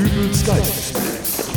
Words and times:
Dübels 0.00 0.46
Geistesblitz. 0.46 1.50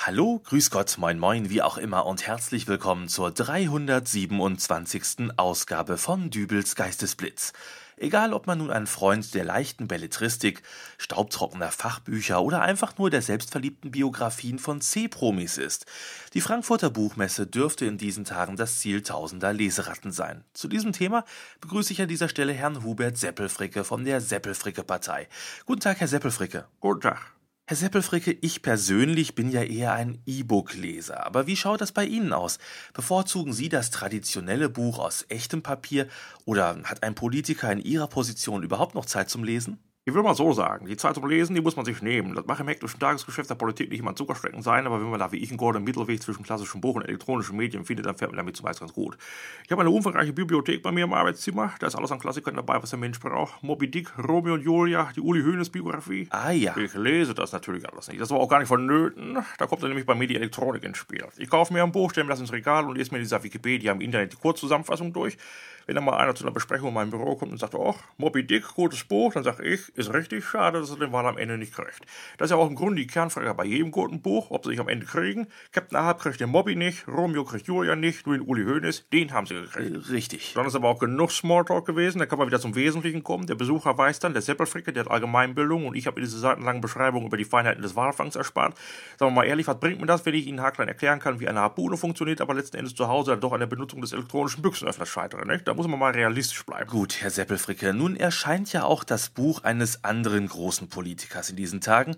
Hallo, 0.00 0.42
grüß 0.44 0.70
Gott, 0.70 0.98
moin 0.98 1.20
moin, 1.20 1.50
wie 1.50 1.62
auch 1.62 1.78
immer 1.78 2.04
und 2.04 2.26
herzlich 2.26 2.66
willkommen 2.66 3.08
zur 3.08 3.30
327. 3.30 5.30
Ausgabe 5.36 5.98
von 5.98 6.30
Dübels 6.30 6.74
Geistesblitz. 6.74 7.52
Egal, 7.96 8.32
ob 8.32 8.46
man 8.46 8.58
nun 8.58 8.70
ein 8.70 8.86
Freund 8.86 9.34
der 9.34 9.44
leichten 9.44 9.88
Belletristik, 9.88 10.62
staubtrockener 10.98 11.70
Fachbücher 11.70 12.42
oder 12.42 12.62
einfach 12.62 12.98
nur 12.98 13.10
der 13.10 13.22
selbstverliebten 13.22 13.90
Biografien 13.90 14.58
von 14.58 14.80
C-Promis 14.80 15.58
ist. 15.58 15.86
Die 16.34 16.40
Frankfurter 16.40 16.90
Buchmesse 16.90 17.46
dürfte 17.46 17.86
in 17.86 17.98
diesen 17.98 18.24
Tagen 18.24 18.56
das 18.56 18.78
Ziel 18.78 19.02
tausender 19.02 19.52
Leseratten 19.52 20.12
sein. 20.12 20.44
Zu 20.54 20.68
diesem 20.68 20.92
Thema 20.92 21.24
begrüße 21.60 21.92
ich 21.92 22.02
an 22.02 22.08
dieser 22.08 22.28
Stelle 22.28 22.52
Herrn 22.52 22.82
Hubert 22.82 23.16
Seppelfricke 23.16 23.84
von 23.84 24.04
der 24.04 24.20
Seppelfricke-Partei. 24.20 25.28
Guten 25.66 25.80
Tag, 25.80 26.00
Herr 26.00 26.08
Seppelfricke. 26.08 26.66
Guten 26.80 27.02
Tag. 27.02 27.33
Herr 27.66 27.78
Seppelfricke, 27.78 28.30
ich 28.42 28.60
persönlich 28.60 29.34
bin 29.34 29.50
ja 29.50 29.62
eher 29.62 29.94
ein 29.94 30.20
E-Book-Leser. 30.26 31.24
Aber 31.24 31.46
wie 31.46 31.56
schaut 31.56 31.80
das 31.80 31.92
bei 31.92 32.04
Ihnen 32.04 32.34
aus? 32.34 32.58
Bevorzugen 32.92 33.54
Sie 33.54 33.70
das 33.70 33.90
traditionelle 33.90 34.68
Buch 34.68 34.98
aus 34.98 35.24
echtem 35.30 35.62
Papier 35.62 36.06
oder 36.44 36.82
hat 36.84 37.02
ein 37.02 37.14
Politiker 37.14 37.72
in 37.72 37.80
Ihrer 37.80 38.06
Position 38.06 38.62
überhaupt 38.64 38.94
noch 38.94 39.06
Zeit 39.06 39.30
zum 39.30 39.44
Lesen? 39.44 39.78
Ich 40.06 40.12
will 40.12 40.22
mal 40.22 40.34
so 40.34 40.52
sagen, 40.52 40.84
die 40.84 40.98
Zeit 40.98 41.14
zum 41.14 41.26
Lesen, 41.26 41.54
die 41.54 41.62
muss 41.62 41.76
man 41.76 41.86
sich 41.86 42.02
nehmen. 42.02 42.34
Das 42.34 42.44
mag 42.44 42.60
im 42.60 42.68
hektischen 42.68 43.00
Tagesgeschäft 43.00 43.48
der 43.48 43.54
Politik 43.54 43.88
nicht 43.88 44.00
immer 44.00 44.10
ein 44.10 44.16
Zuckerstecken 44.16 44.60
sein, 44.60 44.86
aber 44.86 45.00
wenn 45.00 45.08
man 45.08 45.18
da 45.18 45.32
wie 45.32 45.38
ich 45.38 45.48
einen 45.48 45.56
goldenen 45.56 45.84
Mittelweg 45.84 46.20
zwischen 46.20 46.42
klassischem 46.42 46.82
Buch 46.82 46.96
und 46.96 47.08
elektronischen 47.08 47.56
Medien 47.56 47.86
findet, 47.86 48.04
dann 48.04 48.14
fährt 48.14 48.30
man 48.30 48.36
damit 48.36 48.54
zumeist 48.54 48.80
ganz 48.80 48.92
gut. 48.92 49.16
Ich 49.64 49.72
habe 49.72 49.80
eine 49.80 49.88
umfangreiche 49.88 50.34
Bibliothek 50.34 50.82
bei 50.82 50.92
mir 50.92 51.04
im 51.04 51.14
Arbeitszimmer. 51.14 51.72
Da 51.80 51.86
ist 51.86 51.94
alles 51.94 52.12
an 52.12 52.18
Klassikern 52.18 52.54
dabei, 52.54 52.82
was 52.82 52.90
der 52.90 52.98
Mensch 52.98 53.18
braucht. 53.18 53.62
Moby 53.62 53.90
Dick, 53.90 54.12
Romeo 54.18 54.52
und 54.52 54.60
Julia, 54.60 55.10
die 55.16 55.22
Uli 55.22 55.42
Hoeneß 55.42 55.70
Biografie. 55.70 56.26
Ah 56.28 56.50
ja. 56.50 56.76
Ich 56.76 56.92
lese 56.92 57.32
das 57.32 57.52
natürlich 57.52 57.90
alles 57.90 58.08
nicht. 58.08 58.20
Das 58.20 58.28
war 58.28 58.40
auch 58.40 58.48
gar 58.48 58.58
nicht 58.58 58.68
vonnöten. 58.68 59.38
Da 59.56 59.66
kommt 59.66 59.82
dann 59.82 59.88
nämlich 59.88 60.04
bei 60.04 60.14
mir 60.14 60.26
die 60.26 60.36
Elektronik 60.36 60.84
ins 60.84 60.98
Spiel. 60.98 61.24
Ich 61.38 61.48
kaufe 61.48 61.72
mir 61.72 61.82
ein 61.82 61.92
Buch, 61.92 62.10
stelle 62.10 62.26
mir 62.26 62.32
das 62.32 62.40
ins 62.40 62.52
Regal 62.52 62.84
und 62.84 62.94
lese 62.94 63.10
mir 63.10 63.16
in 63.16 63.24
dieser 63.24 63.42
Wikipedia 63.42 63.92
im 63.92 64.02
Internet 64.02 64.34
die 64.34 64.36
Kurzzusammenfassung 64.36 65.14
durch. 65.14 65.38
Wenn 65.86 65.96
dann 65.96 66.04
mal 66.04 66.16
einer 66.16 66.34
zu 66.34 66.44
einer 66.44 66.52
Besprechung 66.52 66.88
in 66.88 66.94
meinem 66.94 67.10
Büro 67.10 67.36
kommt 67.36 67.52
und 67.52 67.58
sagt, 67.58 67.74
oh, 67.74 67.94
Moby 68.16 68.46
Dick, 68.46 68.66
gutes 68.74 69.04
Buch, 69.04 69.34
dann 69.34 69.44
sage 69.44 69.64
ich, 69.64 69.93
ist 69.94 70.12
richtig 70.12 70.44
schade, 70.44 70.80
dass 70.80 70.90
er 70.90 70.96
den 70.96 71.12
Wahl 71.12 71.26
am 71.26 71.38
Ende 71.38 71.58
nicht 71.58 71.74
kriegt. 71.74 72.00
Das 72.38 72.46
ist 72.46 72.50
ja 72.50 72.56
auch 72.56 72.68
im 72.68 72.74
Grunde 72.74 72.96
die 72.96 73.06
Kernfrage 73.06 73.52
bei 73.54 73.64
jedem 73.64 73.90
guten 73.90 74.20
Buch, 74.20 74.50
ob 74.50 74.64
sie 74.64 74.70
sich 74.70 74.80
am 74.80 74.88
Ende 74.88 75.06
kriegen. 75.06 75.46
Captain 75.72 75.98
Ahab 75.98 76.20
kriegt 76.20 76.40
den 76.40 76.50
Moby 76.50 76.76
nicht, 76.76 77.08
Romeo 77.08 77.44
kriegt 77.44 77.66
Julia 77.66 77.96
nicht, 77.96 78.26
nur 78.26 78.36
den 78.36 78.46
Uli 78.46 78.64
Hoeneß, 78.64 79.08
den 79.12 79.32
haben 79.32 79.46
sie 79.46 79.54
gekriegt. 79.54 80.08
Äh, 80.08 80.12
richtig. 80.12 80.52
Dann 80.54 80.66
ist 80.66 80.74
aber 80.74 80.88
auch 80.88 80.98
genug 80.98 81.32
Smalltalk 81.32 81.86
gewesen, 81.86 82.18
da 82.18 82.26
kann 82.26 82.38
man 82.38 82.48
wieder 82.48 82.60
zum 82.60 82.74
Wesentlichen 82.74 83.22
kommen. 83.22 83.46
Der 83.46 83.54
Besucher 83.54 83.96
weiß 83.96 84.18
dann, 84.20 84.32
der 84.32 84.42
Seppelfricke, 84.42 84.92
der 84.92 85.04
hat 85.04 85.10
Allgemeinbildung 85.10 85.86
und 85.86 85.94
ich 85.94 86.06
habe 86.06 86.20
diese 86.20 86.38
seitenlangen 86.38 86.80
Beschreibungen 86.80 87.26
über 87.26 87.36
die 87.36 87.44
Feinheiten 87.44 87.82
des 87.82 87.96
Walfangs 87.96 88.36
erspart. 88.36 88.76
Sagen 89.18 89.32
wir 89.32 89.36
mal 89.42 89.44
ehrlich, 89.44 89.66
was 89.66 89.80
bringt 89.80 90.00
mir 90.00 90.06
das, 90.06 90.24
wenn 90.26 90.34
ich 90.34 90.46
Ihnen 90.46 90.60
haarklein 90.60 90.88
erklären 90.88 91.20
kann, 91.20 91.40
wie 91.40 91.48
eine 91.48 91.60
Harpune 91.60 91.96
funktioniert, 91.96 92.40
aber 92.40 92.54
letzten 92.54 92.76
Endes 92.76 92.94
zu 92.94 93.08
Hause 93.08 93.32
dann 93.32 93.40
doch 93.40 93.52
an 93.52 93.60
der 93.60 93.66
Benutzung 93.66 94.00
des 94.00 94.12
elektronischen 94.12 94.62
Büchsenöffners 94.62 95.08
scheitere, 95.08 95.46
nicht? 95.46 95.66
Da 95.66 95.74
muss 95.74 95.88
man 95.88 95.98
mal 95.98 96.12
realistisch 96.12 96.34
realistisch 96.34 96.66
bleiben. 96.66 96.90
Gut, 96.90 97.20
Herr 97.20 97.30
Seppelfricke, 97.30 97.94
nun 97.94 98.16
erscheint 98.16 98.72
ja 98.72 98.84
auch 98.84 99.04
das 99.04 99.28
Buch 99.28 99.62
eines 99.62 99.83
anderen 100.02 100.48
großen 100.48 100.88
Politikers 100.88 101.50
in 101.50 101.56
diesen 101.56 101.80
Tagen, 101.80 102.16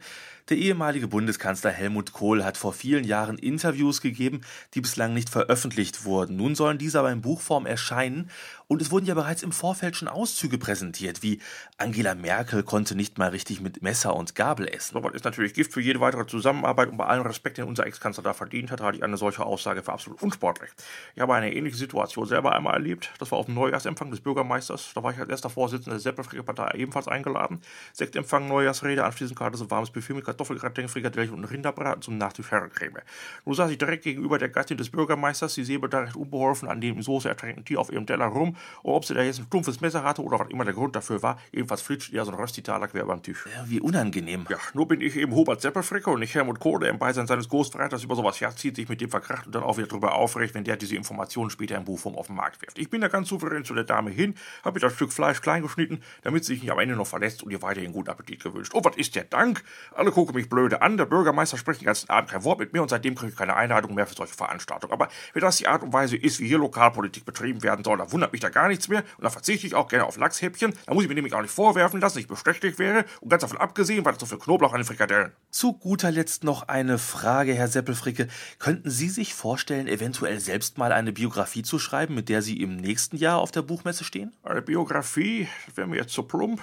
der 0.48 0.58
ehemalige 0.58 1.08
Bundeskanzler 1.08 1.72
Helmut 1.72 2.12
Kohl 2.12 2.44
hat 2.44 2.56
vor 2.56 2.72
vielen 2.72 3.02
Jahren 3.02 3.36
Interviews 3.36 4.00
gegeben, 4.00 4.42
die 4.74 4.80
bislang 4.80 5.12
nicht 5.12 5.28
veröffentlicht 5.28 6.04
wurden. 6.04 6.36
Nun 6.36 6.54
sollen 6.54 6.78
diese 6.78 7.00
aber 7.00 7.10
in 7.10 7.20
Buchform 7.20 7.66
erscheinen 7.66 8.30
und 8.68 8.80
es 8.80 8.92
wurden 8.92 9.06
ja 9.06 9.14
bereits 9.14 9.42
im 9.42 9.50
Vorfeld 9.50 9.96
schon 9.96 10.06
Auszüge 10.06 10.58
präsentiert, 10.58 11.24
wie 11.24 11.40
Angela 11.78 12.14
Merkel 12.14 12.62
konnte 12.62 12.94
nicht 12.94 13.18
mal 13.18 13.30
richtig 13.30 13.60
mit 13.60 13.82
Messer 13.82 14.14
und 14.14 14.36
Gabel 14.36 14.68
essen. 14.68 15.02
Was 15.02 15.14
ist 15.14 15.24
natürlich 15.24 15.52
Gift 15.52 15.72
für 15.72 15.80
jede 15.80 16.00
weitere 16.00 16.26
Zusammenarbeit 16.26 16.90
und 16.90 16.96
bei 16.96 17.06
allem 17.06 17.26
Respekt, 17.26 17.58
den 17.58 17.64
unser 17.64 17.86
Ex-Kanzler 17.86 18.22
da 18.22 18.32
verdient 18.32 18.70
hat, 18.70 18.80
halte 18.80 18.98
ich 18.98 19.04
eine 19.04 19.16
solche 19.16 19.44
Aussage 19.44 19.82
für 19.82 19.92
absolut 19.92 20.22
unsportlich. 20.22 20.70
Ich 21.16 21.20
habe 21.20 21.34
eine 21.34 21.52
ähnliche 21.52 21.76
Situation 21.76 22.26
selber 22.26 22.54
einmal 22.54 22.74
erlebt. 22.74 23.12
Das 23.18 23.32
war 23.32 23.38
auf 23.38 23.46
dem 23.46 23.54
Neujahrsempfang 23.54 24.10
des 24.12 24.20
Bürgermeisters. 24.20 24.92
Da 24.94 25.02
war 25.02 25.12
ich 25.12 25.18
als 25.18 25.28
erster 25.28 25.50
Vorsitzender 25.50 25.96
der 25.96 26.00
Seppelfricke 26.00 26.44
Partei 26.44 26.70
ebenfalls 26.76 27.08
eingeladen. 27.08 27.55
Sektempfang, 27.92 28.48
Neujahrsrede, 28.48 29.04
anschließend 29.04 29.38
gerade 29.38 29.56
so 29.56 29.70
warmes 29.70 29.90
Buffet 29.90 30.14
mit 30.14 30.24
Kartoffelgratin, 30.24 30.88
Frikadellen 30.88 31.34
und 31.34 31.44
Rinderbraten 31.44 32.02
zum 32.02 32.18
Nachtisch 32.18 32.50
Herrencreme. 32.50 33.00
Nun 33.44 33.54
saß 33.54 33.70
ich 33.70 33.78
direkt 33.78 34.04
gegenüber 34.04 34.38
der 34.38 34.48
Gattin 34.48 34.76
des 34.76 34.90
Bürgermeisters, 34.90 35.54
sie 35.54 35.64
säbelte 35.64 36.00
recht 36.00 36.16
unbeholfen 36.16 36.68
an 36.68 36.80
dem 36.80 36.96
in 36.96 37.02
Soße 37.02 37.28
ertränkten 37.28 37.64
Tier 37.64 37.80
auf 37.80 37.90
ihrem 37.92 38.06
Teller 38.06 38.26
rum, 38.26 38.56
und 38.82 38.92
ob 38.92 39.04
sie 39.04 39.14
da 39.14 39.22
jetzt 39.22 39.38
ein 39.38 39.46
stumpfes 39.46 39.80
Messer 39.80 40.02
hatte 40.02 40.22
oder 40.22 40.38
was 40.38 40.50
immer 40.50 40.64
der 40.64 40.74
Grund 40.74 40.96
dafür 40.96 41.22
war, 41.22 41.38
jedenfalls 41.52 41.82
flitscht 41.82 42.12
ihr 42.12 42.24
so 42.24 42.32
ein 42.32 42.38
Röstitaler 42.38 42.88
quer 42.88 43.04
beim 43.04 43.22
Tisch. 43.22 43.46
Ja, 43.46 43.68
wie 43.68 43.80
unangenehm. 43.80 44.46
Ja, 44.48 44.58
nur 44.74 44.88
bin 44.88 45.00
ich 45.00 45.16
eben 45.16 45.34
Hubert 45.34 45.60
Seppelfricke 45.60 46.10
und 46.10 46.20
nicht 46.20 46.34
Helmut 46.34 46.60
Kohl, 46.60 46.80
der 46.80 46.90
im 46.90 46.98
Beisein 46.98 47.26
seines 47.26 47.48
Ghostwriters 47.48 48.04
über 48.04 48.16
sowas 48.16 48.40
herzieht, 48.40 48.76
sich 48.76 48.88
mit 48.88 49.00
dem 49.00 49.10
verkracht 49.10 49.46
und 49.46 49.54
dann 49.54 49.62
auch 49.62 49.76
wieder 49.76 49.88
drüber 49.88 50.14
aufregt, 50.14 50.54
wenn 50.54 50.64
der 50.64 50.76
diese 50.76 50.96
Informationen 50.96 51.50
später 51.50 51.76
im 51.76 51.84
Buchform 51.84 52.16
auf 52.16 52.26
den 52.26 52.36
Markt 52.36 52.60
wirft. 52.62 52.78
Ich 52.78 52.90
bin 52.90 53.00
da 53.00 53.08
ganz 53.08 53.28
souverän 53.28 53.64
zu 53.64 53.74
der 53.74 53.84
Dame 53.84 54.10
hin, 54.10 54.34
habe 54.64 54.74
mir 54.74 54.80
das 54.80 54.94
Stück 54.94 55.12
Fleisch 55.12 55.40
klein 55.40 55.62
geschnitten, 55.62 56.02
damit 56.22 56.44
sie 56.44 56.54
sich 56.54 56.62
nicht 56.62 56.72
am 56.72 56.78
Ende 56.78 56.96
noch 56.96 57.06
verletzt 57.06 57.42
und 57.46 57.52
ihr 57.52 57.62
weiterhin 57.62 57.92
guten 57.92 58.10
Appetit 58.10 58.42
gewünscht. 58.42 58.72
Oh, 58.74 58.82
was 58.84 58.96
ist 58.96 59.14
der 59.14 59.24
Dank? 59.24 59.62
Alle 59.94 60.10
gucken 60.10 60.34
mich 60.34 60.48
blöde 60.48 60.82
an, 60.82 60.96
der 60.96 61.06
Bürgermeister 61.06 61.56
spricht 61.56 61.80
den 61.80 61.86
ganzen 61.86 62.10
Abend 62.10 62.30
kein 62.30 62.44
Wort 62.44 62.58
mit 62.58 62.72
mir 62.72 62.82
und 62.82 62.88
seitdem 62.88 63.14
kriege 63.14 63.30
ich 63.32 63.38
keine 63.38 63.54
Einladung 63.54 63.94
mehr 63.94 64.06
für 64.06 64.14
solche 64.14 64.34
Veranstaltungen. 64.34 64.92
Aber 64.92 65.08
wenn 65.32 65.42
das 65.42 65.56
die 65.56 65.66
Art 65.66 65.82
und 65.82 65.92
Weise 65.92 66.16
ist, 66.16 66.40
wie 66.40 66.48
hier 66.48 66.58
Lokalpolitik 66.58 67.24
betrieben 67.24 67.62
werden 67.62 67.84
soll, 67.84 67.98
dann 67.98 68.10
wundert 68.12 68.32
mich 68.32 68.40
da 68.40 68.48
gar 68.48 68.68
nichts 68.68 68.88
mehr 68.88 69.04
und 69.16 69.24
da 69.24 69.30
verzichte 69.30 69.66
ich 69.66 69.74
auch 69.74 69.88
gerne 69.88 70.06
auf 70.06 70.16
Lachshäppchen. 70.16 70.74
Da 70.86 70.94
muss 70.94 71.04
ich 71.04 71.08
mir 71.08 71.14
nämlich 71.14 71.34
auch 71.34 71.42
nicht 71.42 71.54
vorwerfen 71.54 72.00
lassen, 72.00 72.16
dass 72.16 72.16
ich 72.16 72.26
bestechlich 72.26 72.78
wäre 72.78 73.04
und 73.20 73.28
ganz 73.28 73.42
davon 73.42 73.58
abgesehen, 73.58 74.04
weil 74.04 74.12
das 74.12 74.20
so 74.20 74.26
viel 74.26 74.38
Knoblauch 74.38 74.72
an 74.72 74.80
den 74.80 74.86
Frikadellen. 74.86 75.32
Zu 75.50 75.72
guter 75.74 76.10
Letzt 76.10 76.44
noch 76.44 76.68
eine 76.68 76.98
Frage, 76.98 77.54
Herr 77.54 77.68
Seppelfricke. 77.68 78.28
Könnten 78.58 78.90
Sie 78.90 79.08
sich 79.08 79.34
vorstellen, 79.34 79.86
eventuell 79.86 80.40
selbst 80.40 80.78
mal 80.78 80.92
eine 80.92 81.12
Biografie 81.12 81.62
zu 81.62 81.78
schreiben, 81.78 82.14
mit 82.14 82.28
der 82.28 82.42
Sie 82.42 82.60
im 82.60 82.76
nächsten 82.76 83.16
Jahr 83.16 83.38
auf 83.38 83.52
der 83.52 83.62
Buchmesse 83.62 84.04
stehen? 84.04 84.32
Eine 84.42 84.62
Biografie, 84.62 85.48
das 85.66 85.76
wäre 85.76 85.86
mir 85.86 85.96
jetzt 85.96 86.12
zu 86.12 86.24
plump. 86.24 86.60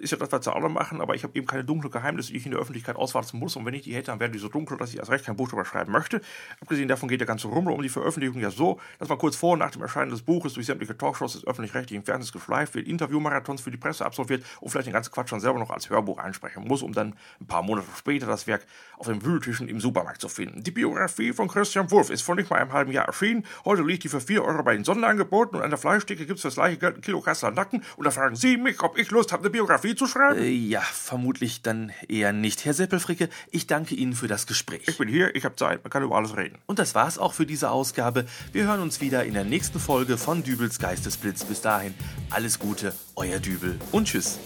Ist 0.00 0.10
ja 0.10 0.18
das, 0.18 0.32
was 0.32 0.48
alle 0.48 0.68
machen, 0.68 1.00
aber 1.00 1.14
ich 1.14 1.22
habe 1.22 1.36
eben 1.38 1.46
keine 1.46 1.64
dunklen 1.64 1.92
Geheimnisse, 1.92 2.32
die 2.32 2.38
ich 2.38 2.46
in 2.46 2.50
der 2.50 2.60
Öffentlichkeit 2.60 2.96
auswarten 2.96 3.38
muss. 3.38 3.54
Und 3.54 3.64
wenn 3.64 3.74
ich 3.74 3.82
die 3.82 3.94
hätte, 3.94 4.06
dann 4.06 4.18
wären 4.18 4.32
die 4.32 4.38
so 4.40 4.48
dunkel, 4.48 4.76
dass 4.76 4.90
ich 4.90 4.98
erst 4.98 5.10
recht 5.10 5.24
kein 5.24 5.36
Buch 5.36 5.48
darüber 5.48 5.64
schreiben 5.64 5.92
möchte. 5.92 6.20
Abgesehen 6.60 6.88
davon 6.88 7.08
geht 7.08 7.20
der 7.20 7.28
ganze 7.28 7.46
Rummel 7.46 7.72
um 7.72 7.80
die 7.80 7.88
Veröffentlichung 7.88 8.40
ja 8.40 8.50
so, 8.50 8.80
dass 8.98 9.08
man 9.08 9.18
kurz 9.18 9.36
vor 9.36 9.52
und 9.52 9.60
nach 9.60 9.70
dem 9.70 9.82
Erscheinen 9.82 10.10
des 10.10 10.22
Buches 10.22 10.54
durch 10.54 10.66
sämtliche 10.66 10.98
Talkshows 10.98 11.34
des 11.34 11.46
öffentlich-rechtlichen 11.46 12.04
Fernsehens 12.04 12.32
geschleift 12.32 12.74
wird, 12.74 12.88
Interviewmarathons 12.88 13.60
für 13.60 13.70
die 13.70 13.76
Presse 13.76 14.04
absolviert 14.04 14.44
und 14.60 14.70
vielleicht 14.70 14.86
den 14.86 14.94
ganzen 14.94 15.12
Quatsch 15.12 15.30
dann 15.30 15.40
selber 15.40 15.60
noch 15.60 15.70
als 15.70 15.88
Hörbuch 15.88 16.18
einsprechen 16.18 16.66
muss, 16.66 16.82
um 16.82 16.92
dann 16.92 17.14
ein 17.40 17.46
paar 17.46 17.62
Monate 17.62 17.86
später 17.96 18.26
das 18.26 18.48
Werk 18.48 18.66
auf 18.98 19.06
den 19.06 19.24
Wühltischen 19.24 19.68
im 19.68 19.78
Supermarkt 19.78 20.20
zu 20.20 20.28
finden. 20.28 20.64
Die 20.64 20.72
Biografie 20.72 21.32
von 21.32 21.46
Christian 21.46 21.90
Wulff 21.92 22.10
ist 22.10 22.22
vor 22.22 22.34
nicht 22.34 22.50
mal 22.50 22.56
einem 22.56 22.72
halben 22.72 22.90
Jahr 22.90 23.06
erschienen. 23.06 23.46
Heute 23.64 23.82
liegt 23.82 24.02
die 24.02 24.08
für 24.08 24.20
4 24.20 24.44
Euro 24.44 24.64
bei 24.64 24.74
den 24.74 24.82
Sonderangeboten 24.82 25.56
und 25.56 25.62
an 25.62 25.70
der 25.70 25.78
Fleischdecke 25.78 26.26
gibt 26.26 26.38
es 26.38 26.42
das 26.42 26.54
gleiche 26.54 26.78
Geld 26.78 26.96
ein 26.96 27.00
Kilo 27.00 27.20
Kassler 27.20 27.52
Nacken. 27.52 27.84
Und 27.96 28.04
da 28.04 28.10
fragen 28.10 28.34
Sie 28.34 28.56
mich, 28.56 28.82
ob 28.82 28.98
ich 28.98 29.10
Lust 29.12 29.32
habe, 29.32 29.42
eine 29.42 29.50
Biografie 29.84 29.94
zu 29.94 30.06
schreiben? 30.06 30.40
Äh, 30.40 30.48
ja, 30.48 30.80
vermutlich 30.80 31.62
dann 31.62 31.92
eher 32.08 32.32
nicht. 32.32 32.64
Herr 32.64 32.74
Seppelfricke, 32.74 33.28
ich 33.50 33.66
danke 33.66 33.94
Ihnen 33.94 34.14
für 34.14 34.28
das 34.28 34.46
Gespräch. 34.46 34.82
Ich 34.88 34.98
bin 34.98 35.08
hier, 35.08 35.34
ich 35.36 35.44
habe 35.44 35.56
Zeit, 35.56 35.84
man 35.84 35.90
kann 35.90 36.02
über 36.02 36.16
alles 36.16 36.36
reden. 36.36 36.58
Und 36.66 36.78
das 36.78 36.94
war's 36.94 37.18
auch 37.18 37.34
für 37.34 37.46
diese 37.46 37.70
Ausgabe. 37.70 38.24
Wir 38.52 38.64
hören 38.64 38.80
uns 38.80 39.00
wieder 39.00 39.24
in 39.24 39.34
der 39.34 39.44
nächsten 39.44 39.78
Folge 39.78 40.16
von 40.16 40.42
Dübels 40.42 40.78
Geistesblitz. 40.78 41.44
Bis 41.44 41.60
dahin, 41.60 41.94
alles 42.30 42.58
Gute, 42.58 42.94
euer 43.16 43.38
Dübel 43.38 43.78
und 43.92 44.08
tschüss. 44.08 44.38